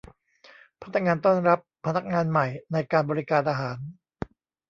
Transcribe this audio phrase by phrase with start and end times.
[0.83, 3.77] พนักงานต้อนรับพนักงานใหม่ในการบริการอาหาร